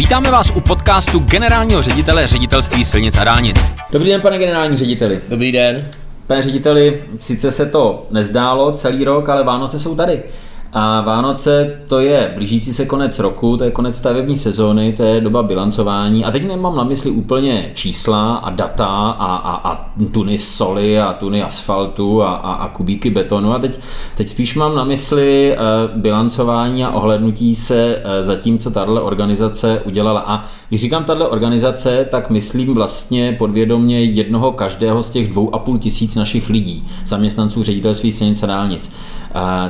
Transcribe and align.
Vítáme 0.00 0.30
vás 0.30 0.50
u 0.50 0.60
podcastu 0.60 1.18
generálního 1.18 1.82
ředitele 1.82 2.26
ředitelství 2.26 2.84
silnic 2.84 3.16
a 3.16 3.24
dálnic. 3.24 3.56
Dobrý 3.92 4.08
den, 4.08 4.20
pane 4.20 4.38
generální 4.38 4.76
řediteli. 4.76 5.20
Dobrý 5.28 5.52
den. 5.52 5.88
Pane 6.26 6.42
řediteli, 6.42 7.04
sice 7.18 7.52
se 7.52 7.66
to 7.66 8.06
nezdálo 8.10 8.72
celý 8.72 9.04
rok, 9.04 9.28
ale 9.28 9.44
Vánoce 9.44 9.80
jsou 9.80 9.96
tady. 9.96 10.22
A 10.72 11.00
Vánoce 11.00 11.80
to 11.86 11.98
je 11.98 12.32
blížící 12.34 12.74
se 12.74 12.86
konec 12.86 13.18
roku, 13.18 13.56
to 13.56 13.64
je 13.64 13.70
konec 13.70 13.96
stavební 13.96 14.36
sezóny, 14.36 14.92
to 14.92 15.02
je 15.02 15.20
doba 15.20 15.42
bilancování. 15.42 16.24
A 16.24 16.30
teď 16.30 16.46
nemám 16.46 16.76
na 16.76 16.84
mysli 16.84 17.10
úplně 17.10 17.70
čísla 17.74 18.34
a 18.34 18.50
data 18.50 18.86
a, 18.86 19.36
a, 19.36 19.72
a 19.72 19.90
tuny 20.12 20.38
soli 20.38 21.00
a 21.00 21.12
tuny 21.12 21.42
asfaltu 21.42 22.22
a, 22.22 22.34
a, 22.34 22.52
a 22.52 22.68
kubíky 22.68 23.10
betonu. 23.10 23.52
A 23.52 23.58
teď, 23.58 23.78
teď 24.16 24.28
spíš 24.28 24.54
mám 24.54 24.74
na 24.74 24.84
mysli 24.84 25.56
uh, 25.56 26.00
bilancování 26.00 26.84
a 26.84 26.90
ohlednutí 26.90 27.54
se 27.54 27.96
uh, 27.96 28.26
za 28.26 28.36
tím, 28.36 28.58
co 28.58 28.70
tahle 28.70 29.00
organizace 29.00 29.82
udělala. 29.84 30.20
A 30.26 30.44
když 30.68 30.80
říkám 30.80 31.04
tahle 31.04 31.28
organizace, 31.28 32.06
tak 32.10 32.30
myslím 32.30 32.74
vlastně 32.74 33.32
podvědomě 33.32 34.04
jednoho 34.04 34.52
každého 34.52 35.02
z 35.02 35.10
těch 35.10 35.28
dvou 35.28 35.54
a 35.54 35.58
půl 35.58 35.78
tisíc 35.78 36.14
našich 36.14 36.48
lidí, 36.48 36.86
zaměstnanců 37.06 37.62
ředitelství 37.62 38.12
silnic 38.12 38.42
a 38.42 38.46
dálnic. 38.46 38.92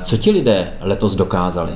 Co 0.03 0.17
ti 0.17 0.31
lidé 0.31 0.73
letos 0.81 1.15
dokázali? 1.15 1.73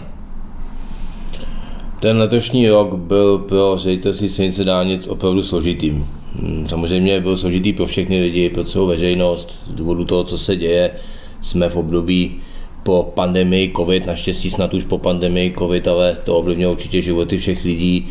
Ten 2.01 2.19
letošní 2.19 2.69
rok 2.69 2.95
byl 2.95 3.39
pro 3.39 3.77
ředitelství 3.77 4.29
silnice 4.29 4.65
dálnic 4.65 5.07
opravdu 5.07 5.43
složitým. 5.43 6.07
Hmm, 6.41 6.69
samozřejmě 6.69 7.21
byl 7.21 7.37
složitý 7.37 7.73
pro 7.73 7.87
všechny 7.87 8.21
lidi, 8.21 8.51
pro 8.51 8.65
celou 8.65 8.87
veřejnost. 8.87 9.59
Z 9.67 9.75
důvodu 9.75 10.05
toho, 10.05 10.25
co 10.25 10.39
se 10.39 10.57
děje, 10.57 10.91
jsme 11.41 11.69
v 11.69 11.77
období 11.77 12.41
po 12.83 13.13
pandemii 13.15 13.73
COVID, 13.77 14.07
naštěstí 14.07 14.51
snad 14.51 14.75
už 14.75 14.85
po 14.85 14.99
pandemii 14.99 15.55
COVID, 15.59 15.89
ale 15.89 16.17
to 16.25 16.37
ovlivnilo 16.37 16.73
určitě 16.73 17.03
životy 17.03 17.39
všech 17.39 17.65
lidí. 17.65 18.09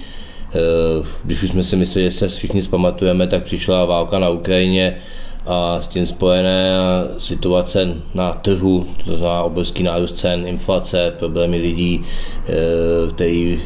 Eh, 0.56 1.06
když 1.24 1.44
už 1.44 1.50
jsme 1.50 1.64
si 1.64 1.76
mysleli, 1.76 2.06
že 2.06 2.12
se 2.12 2.28
všichni 2.28 2.62
zpamatujeme, 2.62 3.28
tak 3.28 3.44
přišla 3.44 3.86
válka 3.86 4.20
na 4.20 4.30
Ukrajině, 4.30 4.98
a 5.46 5.82
s 5.82 5.88
tím 5.88 6.06
spojené 6.06 6.74
situace 7.18 7.88
na 8.14 8.34
trhu, 8.34 8.88
to 9.06 9.18
znamená 9.18 9.44
obrovský 9.44 9.84
nárůst 9.84 10.18
cen, 10.18 10.48
inflace, 10.48 11.14
problémy 11.20 11.58
lidí, 11.58 12.06
eh, 12.48 13.12
eh, 13.16 13.58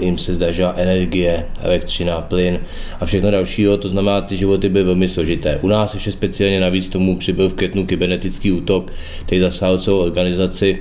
jim 0.00 0.18
se 0.18 0.34
zdažila 0.34 0.74
energie, 0.76 1.46
elektřina, 1.60 2.20
plyn 2.20 2.58
a 3.00 3.06
všechno 3.06 3.30
dalšího, 3.30 3.76
to 3.76 3.88
znamená, 3.88 4.20
ty 4.20 4.36
životy 4.36 4.68
byly 4.68 4.84
velmi 4.84 5.08
složité. 5.08 5.58
U 5.62 5.68
nás 5.68 5.94
ještě 5.94 6.12
speciálně 6.12 6.60
navíc 6.60 6.88
tomu 6.88 7.16
přibyl 7.16 7.48
v 7.48 7.54
květnu 7.54 7.86
kybernetický 7.86 8.52
útok, 8.52 8.92
který 9.26 9.40
zasáhl 9.40 9.78
celou 9.78 9.98
organizaci, 9.98 10.78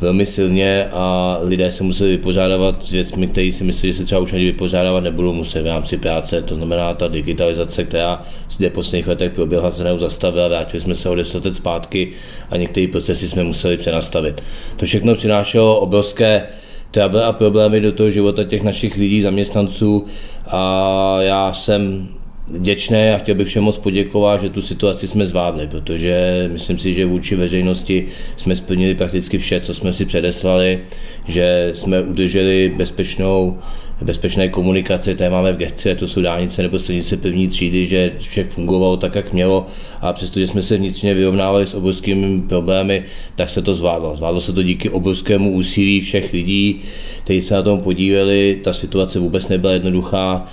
velmi 0.00 0.26
silně 0.26 0.88
a 0.92 1.38
lidé 1.42 1.70
se 1.70 1.84
museli 1.84 2.10
vypořádávat 2.10 2.86
s 2.86 2.90
věcmi, 2.90 3.26
které 3.26 3.52
si 3.52 3.64
myslí, 3.64 3.88
že 3.88 3.94
se 3.94 4.04
třeba 4.04 4.20
už 4.20 4.32
ani 4.32 4.44
vypořádávat 4.44 5.00
nebudou 5.00 5.32
muset 5.32 5.62
v 5.62 5.66
rámci 5.66 5.96
práce. 5.96 6.42
To 6.42 6.54
znamená 6.54 6.94
ta 6.94 7.08
digitalizace, 7.08 7.84
která 7.84 8.22
v 8.58 8.70
posledních 8.70 9.08
letech 9.08 9.32
proběhla, 9.32 9.70
se 9.70 9.82
zastavila, 9.96 10.48
vrátili 10.48 10.80
jsme 10.80 10.94
se 10.94 11.08
o 11.08 11.14
deset 11.14 11.44
let 11.44 11.54
zpátky 11.54 12.12
a 12.50 12.56
některé 12.56 12.86
procesy 12.86 13.28
jsme 13.28 13.44
museli 13.44 13.76
přenastavit. 13.76 14.42
To 14.76 14.86
všechno 14.86 15.14
přinášelo 15.14 15.80
obrovské 15.80 16.42
trouble 16.90 17.24
a 17.24 17.32
problémy 17.32 17.80
do 17.80 17.92
toho 17.92 18.10
života 18.10 18.44
těch 18.44 18.62
našich 18.62 18.96
lidí, 18.96 19.20
zaměstnanců 19.20 20.06
a 20.46 21.16
já 21.20 21.52
jsem 21.52 22.08
vděčný 22.50 23.08
a 23.14 23.18
chtěl 23.18 23.34
bych 23.34 23.48
všem 23.48 23.64
moc 23.64 23.78
poděkovat, 23.78 24.40
že 24.40 24.50
tu 24.50 24.62
situaci 24.62 25.08
jsme 25.08 25.26
zvládli, 25.26 25.66
protože 25.66 26.48
myslím 26.52 26.78
si, 26.78 26.94
že 26.94 27.06
vůči 27.06 27.36
veřejnosti 27.36 28.06
jsme 28.36 28.56
splnili 28.56 28.94
prakticky 28.94 29.38
vše, 29.38 29.60
co 29.60 29.74
jsme 29.74 29.92
si 29.92 30.04
předeslali, 30.04 30.80
že 31.28 31.70
jsme 31.72 32.02
udrželi 32.02 32.72
bezpečnou 32.76 33.58
bezpečné 34.02 34.48
komunikace, 34.48 35.14
které 35.14 35.30
máme 35.30 35.52
v 35.52 35.56
gesci, 35.56 35.94
to 35.94 36.06
jsou 36.06 36.22
dálnice 36.22 36.62
nebo 36.62 36.78
silnice 36.78 37.16
první 37.16 37.48
třídy, 37.48 37.86
že 37.86 38.12
vše 38.18 38.44
fungovalo 38.44 38.96
tak, 38.96 39.14
jak 39.14 39.32
mělo 39.32 39.66
a 40.00 40.12
přestože 40.12 40.46
jsme 40.46 40.62
se 40.62 40.76
vnitřně 40.76 41.14
vyrovnávali 41.14 41.66
s 41.66 41.74
obrovskými 41.74 42.42
problémy, 42.42 43.02
tak 43.36 43.50
se 43.50 43.62
to 43.62 43.74
zvládlo. 43.74 44.16
Zvládlo 44.16 44.40
se 44.40 44.52
to 44.52 44.62
díky 44.62 44.90
obrovskému 44.90 45.52
úsilí 45.52 46.00
všech 46.00 46.32
lidí, 46.32 46.80
kteří 47.24 47.40
se 47.40 47.54
na 47.54 47.62
tom 47.62 47.80
podívali. 47.80 48.60
Ta 48.64 48.72
situace 48.72 49.18
vůbec 49.18 49.48
nebyla 49.48 49.72
jednoduchá 49.72 50.46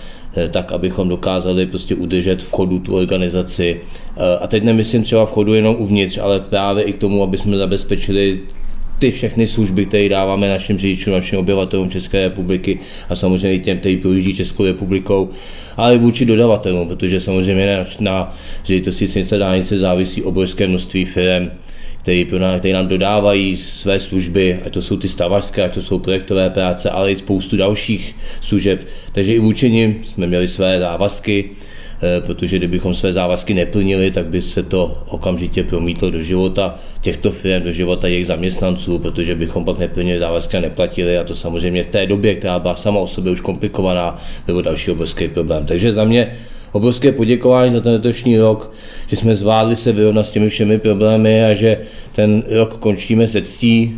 tak 0.52 0.72
abychom 0.72 1.10
dokázali 1.10 1.66
prostě 1.66 1.96
udržet 1.96 2.42
v 2.42 2.52
chodu 2.52 2.80
tu 2.80 2.96
organizaci. 2.96 3.82
Eh, 4.18 4.38
a 4.42 4.48
teď 4.48 4.64
nemyslím 4.64 5.04
třeba 5.04 5.26
v 5.26 5.32
chodu 5.32 5.54
jenom 5.54 5.76
uvnitř, 5.80 6.18
ale 6.18 6.40
právě 6.40 6.84
i 6.84 6.94
k 6.94 6.98
tomu, 6.98 7.24
aby 7.24 7.38
jsme 7.38 7.58
zabezpečili 7.58 8.40
ty 9.00 9.12
všechny 9.12 9.48
služby, 9.48 9.86
které 9.86 10.10
dáváme 10.10 10.50
našim 10.50 10.78
řidičům, 10.78 11.14
našim 11.14 11.40
obyvatelům 11.40 11.90
České 11.90 12.24
republiky 12.24 12.80
a 13.10 13.16
samozřejmě 13.16 13.60
těm, 13.60 13.80
kteří 13.80 13.98
projíždí 13.98 14.36
Českou 14.36 14.66
republikou, 14.66 15.30
ale 15.78 15.96
i 15.96 15.98
vůči 15.98 16.26
dodavatelům, 16.26 16.88
protože 16.88 17.20
samozřejmě 17.20 17.78
na, 17.78 17.86
na 18.00 18.36
ředitelství 18.66 19.08
silnice 19.08 19.38
dálnice 19.38 19.78
závisí 19.78 20.24
obrovské 20.24 20.68
množství 20.68 21.06
firm, 21.06 21.52
který, 22.06 22.28
který 22.60 22.74
nám 22.74 22.88
dodávají 22.88 23.58
své 23.58 24.00
služby, 24.00 24.60
ať 24.66 24.74
to 24.74 24.82
jsou 24.82 24.98
ty 24.98 25.10
stavařské, 25.10 25.64
ať 25.64 25.74
to 25.74 25.82
jsou 25.82 26.00
projektové 26.00 26.50
práce, 26.50 26.90
ale 26.90 27.12
i 27.12 27.16
spoustu 27.16 27.58
dalších 27.58 28.16
služeb. 28.42 28.88
Takže 29.12 29.34
i 29.34 29.40
vůči 29.40 29.72
nim 29.72 30.02
jsme 30.06 30.28
měli 30.28 30.48
své 30.48 30.80
závazky, 30.80 31.50
eh, 32.02 32.22
protože 32.22 32.58
kdybychom 32.58 32.94
své 32.94 33.14
závazky 33.14 33.54
neplnili, 33.54 34.12
tak 34.12 34.26
by 34.26 34.42
se 34.42 34.64
to 34.64 35.04
okamžitě 35.10 35.64
promítlo 35.64 36.10
do 36.10 36.22
života 36.22 36.80
těchto 37.02 37.32
firm, 37.32 37.64
do 37.64 37.72
života 37.72 38.08
jejich 38.08 38.28
zaměstnanců, 38.28 39.00
protože 39.00 39.36
bychom 39.36 39.66
pak 39.66 39.80
neplnili 39.80 40.20
závazky 40.20 40.58
a 40.58 40.62
neplatili 40.62 41.18
a 41.18 41.24
to 41.24 41.36
samozřejmě 41.36 41.84
v 41.84 41.88
té 41.88 42.06
době, 42.06 42.36
která 42.36 42.60
byla 42.60 42.76
sama 42.76 43.00
o 43.00 43.08
sobě 43.08 43.32
už 43.32 43.42
komplikovaná, 43.42 44.22
bylo 44.46 44.62
další 44.62 44.92
obrovský 44.92 45.28
problém. 45.28 45.66
Takže 45.66 45.92
za 45.92 46.04
mě 46.04 46.38
obrovské 46.76 47.12
poděkování 47.12 47.72
za 47.72 47.80
ten 47.80 47.92
letošní 47.92 48.38
rok, 48.38 48.74
že 49.08 49.16
jsme 49.16 49.36
zvládli 49.36 49.76
se 49.76 49.92
vyrovnat 49.92 50.24
s 50.24 50.32
těmi 50.32 50.50
všemi 50.50 50.80
problémy 50.80 51.46
a 51.46 51.54
že 51.54 51.78
ten 52.16 52.44
rok 52.50 52.78
končíme 52.78 53.28
se 53.28 53.42
ctí, 53.42 53.96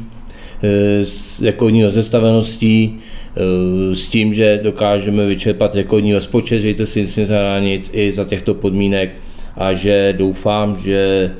eh, 0.63 1.05
s 1.05 1.41
rekordní 1.41 1.83
rozestaveností, 1.83 2.99
eh, 3.35 3.95
s 3.95 4.07
tím, 4.07 4.33
že 4.33 4.59
dokážeme 4.63 5.25
vyčerpat 5.25 5.75
rekordní 5.75 6.13
rozpočet, 6.13 6.59
že 6.59 6.73
to 6.73 6.85
si 6.85 7.07
nic 7.59 7.89
i 7.93 8.11
za 8.11 8.25
těchto 8.25 8.53
podmínek 8.53 9.09
a 9.55 9.73
že 9.73 10.13
doufám, 10.17 10.77
že 10.83 11.31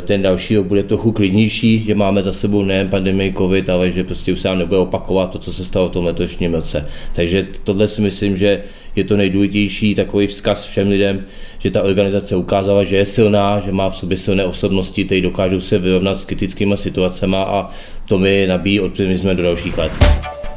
ten 0.00 0.22
další 0.22 0.56
rok 0.56 0.66
bude 0.66 0.82
trochu 0.82 1.12
klidnější, 1.12 1.78
že 1.78 1.94
máme 1.94 2.22
za 2.22 2.32
sebou 2.32 2.62
nejen 2.62 2.88
pandemii 2.88 3.32
COVID, 3.32 3.70
ale 3.70 3.90
že 3.90 4.04
prostě 4.04 4.32
už 4.32 4.40
se 4.40 4.48
nám 4.48 4.58
nebude 4.58 4.80
opakovat 4.80 5.30
to, 5.30 5.38
co 5.38 5.52
se 5.52 5.64
stalo 5.64 5.88
v 5.88 5.92
tom 5.92 6.04
letošním 6.04 6.54
roce. 6.54 6.86
Takže 7.12 7.46
tohle 7.64 7.88
si 7.88 8.00
myslím, 8.00 8.36
že 8.36 8.62
je 8.96 9.04
to 9.04 9.16
nejdůležitější 9.16 9.94
takový 9.94 10.26
vzkaz 10.26 10.64
všem 10.64 10.88
lidem, 10.88 11.24
že 11.58 11.70
ta 11.70 11.82
organizace 11.82 12.36
ukázala, 12.36 12.84
že 12.84 12.96
je 12.96 13.04
silná, 13.04 13.60
že 13.60 13.72
má 13.72 13.90
v 13.90 13.96
sobě 13.96 14.18
silné 14.18 14.44
osobnosti, 14.44 15.04
které 15.04 15.20
dokážou 15.20 15.60
se 15.60 15.78
vyrovnat 15.78 16.20
s 16.20 16.24
kritickými 16.24 16.76
situacemi 16.76 17.36
a 17.36 17.70
to 18.08 18.18
mi 18.18 18.46
nabíjí 18.48 18.80
optimismem 18.80 19.36
do 19.36 19.42
dalších 19.42 19.78
let. 19.78 19.92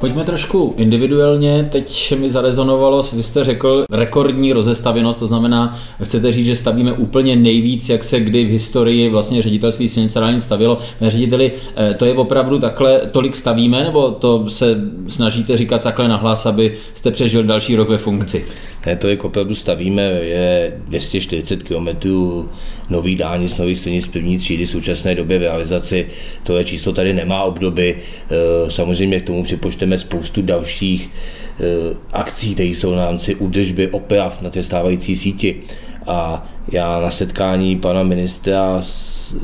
Pojďme 0.04 0.24
trošku 0.24 0.74
individuálně. 0.78 1.70
Teď 1.72 2.14
mi 2.20 2.30
zarezonovalo, 2.30 3.04
vy 3.16 3.24
jste 3.24 3.44
řekl 3.44 3.86
rekordní 3.92 4.54
rozestavěnost, 4.54 5.20
to 5.20 5.28
znamená, 5.28 5.80
chcete 6.04 6.32
říct, 6.32 6.46
že 6.46 6.56
stavíme 6.56 6.94
úplně 6.94 7.36
nejvíc, 7.36 7.90
jak 7.90 8.04
se 8.04 8.20
kdy 8.20 8.46
v 8.46 8.50
historii 8.50 9.10
vlastně 9.10 9.42
ředitelství 9.42 9.90
silnice 9.90 10.20
dálnic 10.20 10.44
stavilo. 10.44 10.78
Pane 11.00 11.12
řediteli, 11.12 11.52
eh, 11.76 11.94
to 11.94 12.06
je 12.06 12.14
opravdu 12.14 12.60
takhle, 12.60 13.02
tolik 13.12 13.36
stavíme, 13.36 13.84
nebo 13.84 14.12
to 14.12 14.50
se 14.50 14.76
snažíte 15.08 15.58
říkat 15.58 15.84
takhle 15.84 16.08
nahlas, 16.08 16.46
aby 16.46 16.74
jste 16.94 17.12
přežil 17.12 17.44
další 17.44 17.76
rok 17.76 17.90
ve 17.90 17.98
funkci? 17.98 18.46
Ne, 18.86 18.96
to 18.96 19.08
je 19.08 19.18
opravdu 19.18 19.56
stavíme, 19.56 20.02
je 20.04 20.78
240 20.88 21.64
km 21.64 21.88
nový 22.90 23.16
dálnic, 23.16 23.58
nových 23.58 23.80
silnic 23.80 24.08
první 24.08 24.38
třídy 24.38 24.66
v 24.66 24.70
současné 24.70 25.16
době 25.16 25.40
v 25.40 25.42
realizaci. 25.42 26.08
Tohle 26.44 26.64
číslo 26.64 26.94
tady 26.94 27.14
nemá 27.14 27.44
obdoby. 27.44 27.96
Eh, 27.98 28.72
samozřejmě 28.72 29.20
k 29.20 29.26
tomu 29.26 29.44
připočteme 29.44 29.93
spoustu 29.98 30.42
dalších 30.42 31.10
eh, 31.10 31.64
akcí, 32.14 32.54
které 32.54 32.70
jsou 32.70 32.96
na 32.96 33.06
rámci 33.06 33.36
údržby 33.36 33.88
oprav 33.88 34.42
na 34.42 34.50
té 34.50 34.64
stávající 34.64 35.16
síti. 35.16 35.62
A 36.08 36.48
já 36.72 37.00
na 37.00 37.12
setkání 37.12 37.76
pana 37.76 38.04
ministra 38.04 38.82
s, 38.82 39.36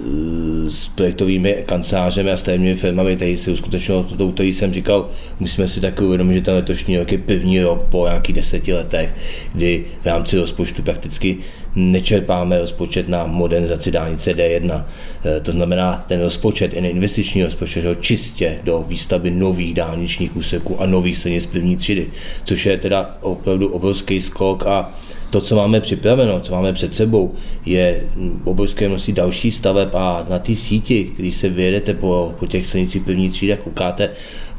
s 0.68 0.88
projektovými 0.88 1.64
kancelářemi 1.66 2.32
a 2.32 2.38
stavebními 2.38 2.76
firmami, 2.76 3.16
které 3.16 3.38
si 3.38 3.52
uskutečnilo 3.52 4.04
to, 4.04 4.30
který 4.32 4.54
jsem 4.54 4.74
říkal, 4.74 5.10
musíme 5.40 5.68
si 5.68 5.82
taky 5.82 6.04
uvědomit, 6.04 6.34
že 6.34 6.42
ten 6.42 6.54
letošní 6.54 6.98
rok 6.98 7.12
je 7.12 7.18
první 7.18 7.62
rok 7.62 7.86
po 7.90 8.08
nějakých 8.08 8.36
deseti 8.36 8.74
letech, 8.74 9.14
kdy 9.54 9.86
v 10.02 10.06
rámci 10.06 10.38
rozpočtu 10.38 10.82
prakticky 10.82 11.38
nečerpáme 11.76 12.60
rozpočet 12.60 13.10
na 13.10 13.26
modernizaci 13.26 13.92
dálnice 13.92 14.34
D1. 14.34 14.86
E, 15.26 15.40
to 15.40 15.52
znamená, 15.52 16.06
ten 16.08 16.22
rozpočet, 16.22 16.74
i 16.74 16.78
investiční 16.78 17.44
rozpočet, 17.44 18.02
čistě 18.02 18.58
do 18.64 18.86
výstavby 18.88 19.32
nových 19.32 19.74
dálničních 19.74 20.36
úseků 20.36 20.82
a 20.82 20.86
nových 20.86 21.18
silnic 21.18 21.46
první 21.46 21.78
třídy, 21.78 22.08
což 22.44 22.66
je 22.66 22.78
teda 22.78 23.18
opravdu 23.22 23.68
obrovský 23.68 24.22
skok 24.22 24.66
a 24.68 24.92
to, 25.30 25.42
co 25.42 25.56
máme 25.56 25.82
připraveno, 25.82 26.40
co 26.40 26.52
máme 26.52 26.74
před 26.74 26.94
sebou, 26.94 27.34
je 27.66 28.04
obrovské 28.44 28.88
množství 28.88 29.14
další 29.14 29.52
staveb 29.52 29.90
a 29.94 30.26
na 30.30 30.40
ty 30.40 30.56
síti, 30.56 31.12
když 31.18 31.36
se 31.36 31.50
vyjedete 31.50 31.94
po, 31.94 32.34
po 32.40 32.48
těch 32.48 32.68
silnicích 32.68 33.04
první 33.04 33.30
třídy 33.30 33.54
a 33.54 33.58
koukáte, 33.58 34.10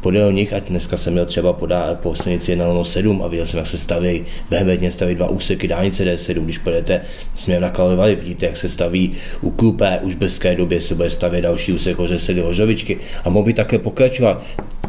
podél 0.00 0.32
nich, 0.32 0.52
ať 0.52 0.68
dneska 0.68 0.96
jsem 0.96 1.12
měl 1.12 1.26
třeba 1.26 1.52
podá, 1.52 1.94
po 1.94 2.14
silnici 2.14 2.56
107 2.56 3.22
a 3.22 3.28
viděl 3.28 3.46
jsem, 3.46 3.58
jak 3.58 3.66
se 3.66 3.78
staví, 3.78 4.24
vehementně 4.50 4.90
staví 4.90 5.14
dva 5.14 5.28
úseky 5.28 5.68
dálnice 5.68 6.04
D7, 6.04 6.44
když 6.44 6.58
pojedete 6.58 7.00
směrem 7.34 7.62
na 7.62 7.70
Kalevali, 7.70 8.14
vidíte, 8.14 8.46
jak 8.46 8.56
se 8.56 8.68
staví 8.68 9.12
u 9.40 9.50
Klupé, 9.50 10.00
už 10.02 10.14
v 10.14 10.18
brzké 10.18 10.54
době 10.54 10.80
se 10.80 10.94
bude 10.94 11.10
stavět 11.10 11.42
další 11.42 11.72
úsek 11.72 11.98
Hořesedy 11.98 12.40
Hořovičky 12.40 12.98
a 13.24 13.30
mohl 13.30 13.46
by 13.46 13.52
takhle 13.52 13.78
pokračovat. 13.78 14.42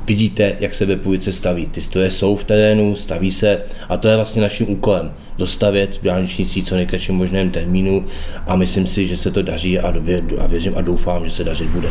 Vidíte, 0.05 0.55
jak 0.59 0.73
se 0.73 0.85
Vepujice 0.85 1.31
staví. 1.31 1.65
Ty 1.65 1.81
stroje 1.81 2.11
jsou 2.11 2.35
v 2.35 2.43
terénu, 2.43 2.95
staví 2.95 3.31
se 3.31 3.61
a 3.89 3.97
to 3.97 4.07
je 4.07 4.15
vlastně 4.15 4.41
naším 4.41 4.69
úkolem 4.69 5.13
dostavět 5.37 5.99
dálniční 6.03 6.45
síť 6.45 6.67
co 6.67 6.75
nejkratším 6.75 7.15
možném 7.15 7.51
termínu 7.51 8.05
a 8.47 8.55
myslím 8.55 8.87
si, 8.87 9.07
že 9.07 9.17
se 9.17 9.31
to 9.31 9.41
daří 9.41 9.79
a, 9.79 9.93
a 10.39 10.47
věřím 10.47 10.77
a 10.77 10.81
doufám, 10.81 11.25
že 11.25 11.31
se 11.31 11.43
dařit 11.43 11.69
bude. 11.69 11.89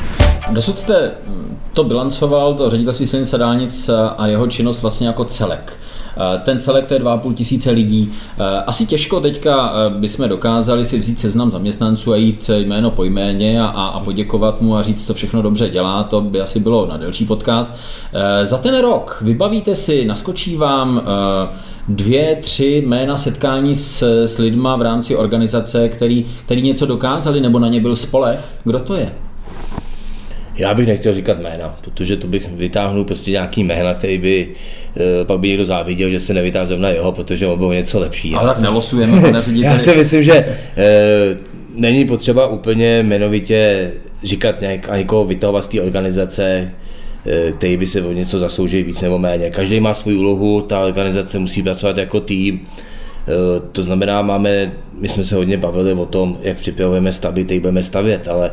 Dosud 0.50 0.78
jste 0.78 1.10
to 1.72 1.84
bilancoval, 1.84 2.54
to 2.54 2.70
ředitelství 2.70 3.06
silnice 3.06 3.38
dálnic 3.38 3.90
a 4.16 4.26
jeho 4.26 4.46
činnost 4.46 4.82
vlastně 4.82 5.06
jako 5.06 5.24
celek. 5.24 5.78
Ten 6.42 6.60
celek 6.60 6.86
to 6.86 6.94
je 6.94 7.00
2,5 7.00 7.34
tisíce 7.34 7.70
lidí. 7.70 8.12
Asi 8.66 8.86
těžko 8.86 9.20
teďka 9.20 9.74
bychom 9.88 10.28
dokázali 10.28 10.84
si 10.84 10.98
vzít 10.98 11.18
seznam 11.18 11.50
zaměstnanců 11.50 12.12
a 12.12 12.16
jít 12.16 12.50
jméno 12.56 12.90
po 12.90 13.04
jméně 13.04 13.62
a, 13.62 13.66
a 13.66 14.00
poděkovat 14.00 14.60
mu 14.60 14.76
a 14.76 14.82
říct, 14.82 15.06
co 15.06 15.14
všechno 15.14 15.42
dobře 15.42 15.68
dělá. 15.68 16.02
To 16.02 16.20
by 16.20 16.40
asi 16.40 16.60
bylo 16.60 16.86
na 16.86 16.96
delší 16.96 17.26
podcast. 17.26 17.74
Za 18.44 18.58
ten 18.58 18.78
rok 18.78 19.18
vybavíte 19.24 19.74
si, 19.74 20.04
naskočí 20.04 20.56
vám 20.56 21.02
dvě, 21.88 22.36
tři 22.36 22.82
jména 22.86 23.16
setkání 23.16 23.76
s, 23.76 24.02
s 24.24 24.38
lidma 24.38 24.76
v 24.76 24.82
rámci 24.82 25.16
organizace, 25.16 25.88
který, 25.88 26.26
který 26.44 26.62
něco 26.62 26.86
dokázali 26.86 27.40
nebo 27.40 27.58
na 27.58 27.68
ně 27.68 27.80
byl 27.80 27.96
spolech. 27.96 28.58
Kdo 28.64 28.80
to 28.80 28.94
je? 28.94 29.12
Já 30.60 30.74
bych 30.74 30.86
nechtěl 30.86 31.14
říkat 31.14 31.40
jména, 31.40 31.78
protože 31.80 32.16
to 32.16 32.26
bych 32.26 32.48
vytáhnul 32.48 33.04
prostě 33.04 33.30
nějaký 33.30 33.64
jména, 33.64 33.94
který 33.94 34.18
by 34.18 34.48
e, 35.20 35.24
pak 35.24 35.40
by 35.40 35.48
někdo 35.48 35.64
záviděl, 35.64 36.10
že 36.10 36.20
se 36.20 36.34
nevytáhl 36.34 36.66
zrovna 36.66 36.88
jeho, 36.88 37.12
protože 37.12 37.46
on 37.46 37.58
byl 37.58 37.74
něco 37.74 38.00
lepší. 38.00 38.34
Ale 38.34 38.54
tak 38.54 38.62
nelosujeme, 38.62 39.20
pane 39.20 39.42
Já 39.52 39.78
si 39.78 39.96
myslím, 39.96 40.22
že 40.24 40.34
e, 40.34 40.46
není 41.74 42.04
potřeba 42.04 42.46
úplně 42.46 42.98
jmenovitě 42.98 43.90
říkat 44.24 44.60
nějak, 44.60 44.88
a 44.88 44.96
někoho 44.96 45.24
vytahovat 45.24 45.64
z 45.64 45.68
té 45.68 45.80
organizace, 45.80 46.72
e, 47.26 47.52
který 47.52 47.76
by 47.76 47.86
se 47.86 48.02
o 48.02 48.12
něco 48.12 48.38
zasloužil 48.38 48.84
víc 48.84 49.00
nebo 49.00 49.18
méně. 49.18 49.50
Každý 49.50 49.80
má 49.80 49.94
svou 49.94 50.12
úlohu, 50.12 50.60
ta 50.60 50.80
organizace 50.80 51.38
musí 51.38 51.62
pracovat 51.62 51.96
jako 51.96 52.20
tým, 52.20 52.60
to 53.72 53.82
znamená, 53.82 54.22
máme, 54.22 54.72
my 54.98 55.08
jsme 55.08 55.24
se 55.24 55.34
hodně 55.34 55.56
bavili 55.56 55.92
o 55.92 56.06
tom, 56.06 56.38
jak 56.42 56.56
připravujeme 56.56 57.12
stavby, 57.12 57.44
teď 57.44 57.60
budeme 57.60 57.82
stavět, 57.82 58.28
ale 58.28 58.50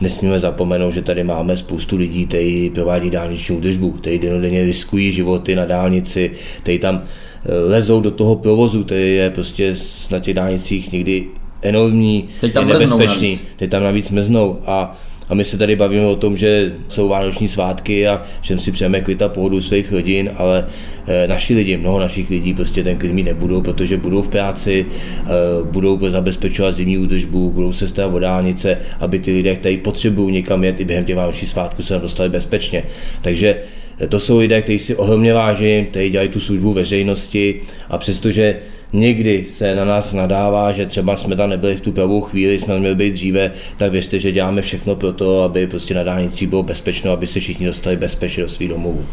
nesmíme 0.00 0.40
zapomenout, 0.40 0.90
že 0.90 1.02
tady 1.02 1.24
máme 1.24 1.56
spoustu 1.56 1.96
lidí, 1.96 2.26
kteří 2.26 2.70
provádí 2.70 3.10
dálniční 3.10 3.56
údržbu, 3.56 3.90
kteří 3.90 4.18
denodenně 4.18 4.64
riskují 4.64 5.12
životy 5.12 5.56
na 5.56 5.64
dálnici, 5.64 6.30
kteří 6.62 6.78
tam 6.78 7.02
eh, 7.02 7.54
lezou 7.54 8.00
do 8.00 8.10
toho 8.10 8.36
provozu, 8.36 8.84
který 8.84 9.14
je 9.14 9.30
prostě 9.30 9.74
na 10.10 10.18
těch 10.18 10.34
dálnicích 10.34 10.92
někdy 10.92 11.26
enormní, 11.62 12.28
Teď 12.40 12.52
tam 12.52 12.68
je 12.68 12.74
nebezpečný, 12.74 13.38
teď 13.56 13.70
tam 13.70 13.82
navíc 13.82 14.10
meznou 14.10 14.58
a 14.66 14.98
a 15.28 15.34
my 15.34 15.44
se 15.44 15.58
tady 15.58 15.76
bavíme 15.76 16.06
o 16.06 16.16
tom, 16.16 16.36
že 16.36 16.72
jsou 16.88 17.08
vánoční 17.08 17.48
svátky 17.48 18.08
a 18.08 18.22
že 18.42 18.58
si 18.58 18.72
přejeme 18.72 19.00
klid 19.00 19.22
a 19.22 19.28
pohodu 19.28 19.60
svých 19.60 19.92
rodin, 19.92 20.30
ale 20.36 20.66
eh, 21.06 21.28
naši 21.28 21.54
lidi, 21.54 21.76
mnoho 21.76 22.00
našich 22.00 22.30
lidí 22.30 22.54
prostě 22.54 22.84
ten 22.84 22.96
klid 22.96 23.12
mít 23.12 23.22
nebudou, 23.22 23.60
protože 23.60 23.96
budou 23.96 24.22
v 24.22 24.28
práci, 24.28 24.86
eh, 25.26 25.30
budou 25.64 25.98
zabezpečovat 26.08 26.74
zimní 26.74 26.98
údržbu, 26.98 27.50
budou 27.50 27.72
se 27.72 27.88
starat 27.88 28.14
o 28.14 28.18
dálnice, 28.18 28.78
aby 29.00 29.18
ty 29.18 29.32
lidé, 29.32 29.56
kteří 29.56 29.76
potřebují 29.76 30.34
někam 30.34 30.64
jet 30.64 30.80
i 30.80 30.84
během 30.84 31.04
těch 31.04 31.16
vánočních 31.16 31.50
svátků, 31.50 31.82
se 31.82 31.98
dostali 31.98 32.28
bezpečně. 32.28 32.82
Takže 33.22 33.56
eh, 34.00 34.06
to 34.06 34.20
jsou 34.20 34.38
lidé, 34.38 34.62
kteří 34.62 34.78
si 34.78 34.96
ohromně 34.96 35.34
váží, 35.34 35.84
kteří 35.84 36.10
dělají 36.10 36.28
tu 36.28 36.40
službu 36.40 36.72
veřejnosti 36.72 37.60
a 37.90 37.98
přestože 37.98 38.56
někdy 38.94 39.44
se 39.48 39.74
na 39.74 39.84
nás 39.84 40.12
nadává, 40.12 40.72
že 40.72 40.86
třeba 40.86 41.16
jsme 41.16 41.36
tam 41.36 41.50
nebyli 41.50 41.76
v 41.76 41.80
tu 41.80 41.92
pravou 41.92 42.20
chvíli, 42.20 42.58
jsme 42.58 42.78
měli 42.78 42.94
být 42.94 43.12
dříve, 43.12 43.50
tak 43.76 43.92
věřte, 43.92 44.18
že 44.18 44.32
děláme 44.32 44.62
všechno 44.62 44.96
pro 44.96 45.12
to, 45.12 45.42
aby 45.42 45.66
prostě 45.66 45.94
na 45.94 46.02
dálnici 46.02 46.46
bylo 46.46 46.62
bezpečno, 46.62 47.12
aby 47.12 47.26
se 47.26 47.40
všichni 47.40 47.66
dostali 47.66 47.96
bezpečně 47.96 48.42
do 48.42 48.48
svých 48.48 48.68
domovů. 48.68 49.04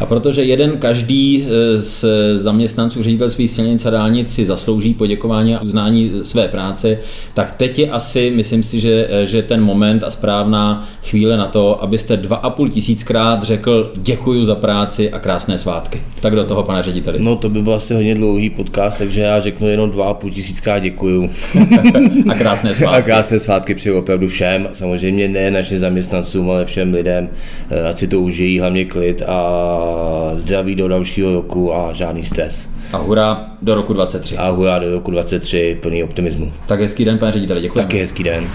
A 0.00 0.06
protože 0.06 0.42
jeden 0.42 0.78
každý 0.78 1.44
eh, 1.44 1.78
z 1.78 2.04
zaměstnanců 2.34 3.02
ředitelství 3.02 3.48
silnic 3.48 3.86
a 3.86 3.90
dálnic 3.90 4.34
si 4.34 4.46
zaslouží 4.46 4.94
poděkování 4.94 5.54
a 5.54 5.62
uznání 5.62 6.12
své 6.22 6.48
práce, 6.48 6.98
tak 7.34 7.54
teď 7.54 7.78
je 7.78 7.90
asi, 7.90 8.32
myslím 8.34 8.62
si, 8.62 8.80
že, 8.80 9.08
eh, 9.10 9.26
že 9.26 9.42
ten 9.42 9.62
moment 9.62 10.04
a 10.04 10.10
správná 10.10 10.88
chvíle 11.04 11.36
na 11.36 11.46
to, 11.46 11.82
abyste 11.82 12.16
dva 12.16 12.36
a 12.36 12.50
půl 12.50 12.68
tisíckrát 12.68 13.42
řekl 13.42 13.92
děkuji 13.96 14.44
za 14.44 14.54
práci 14.54 15.10
a 15.10 15.18
krásné 15.18 15.58
svátky. 15.58 16.02
Tak 16.20 16.34
do 16.34 16.44
toho, 16.44 16.62
pane 16.62 16.82
řediteli. 16.82 17.18
No 17.22 17.36
to 17.36 17.48
by 17.48 17.62
byl 17.62 17.74
asi 17.74 17.94
hodně 17.94 18.14
dlouhý 18.14 18.50
podcast, 18.50 18.98
takže 18.98 19.29
já 19.30 19.40
řeknu 19.40 19.68
jenom 19.68 19.90
dva 19.90 20.08
a 20.08 20.14
půl 20.14 20.30
tisícká 20.30 20.78
děkuju. 20.78 21.30
a 22.28 22.34
krásné 22.34 22.74
svátky. 22.74 22.98
A 22.98 23.02
krásné 23.02 23.40
svátky 23.40 23.74
přeju 23.74 23.98
opravdu 23.98 24.28
všem, 24.28 24.68
samozřejmě 24.72 25.28
ne 25.28 25.50
našim 25.50 25.78
zaměstnancům, 25.78 26.50
ale 26.50 26.64
všem 26.64 26.94
lidem, 26.94 27.28
eh, 27.70 27.88
ať 27.88 27.98
si 27.98 28.08
to 28.08 28.20
užijí, 28.20 28.60
hlavně 28.60 28.84
klid 28.84 29.22
a 29.26 30.32
zdraví 30.34 30.74
do 30.74 30.88
dalšího 30.88 31.32
roku 31.32 31.74
a 31.74 31.92
žádný 31.92 32.24
stres. 32.24 32.70
A 32.92 32.96
hurá 32.96 33.46
do 33.62 33.74
roku 33.74 33.92
23. 33.92 34.36
A 34.36 34.50
hurá 34.50 34.78
do 34.78 34.92
roku 34.92 35.10
23, 35.10 35.78
plný 35.82 36.04
optimismu. 36.04 36.52
Tak 36.66 36.80
hezký 36.80 37.04
den, 37.04 37.18
pane 37.18 37.32
řediteli, 37.32 37.60
děkuji. 37.60 37.74
Taky 37.74 37.98
hezký 37.98 38.24
den. 38.24 38.48